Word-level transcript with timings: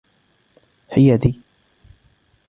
حيادي. 0.91 1.39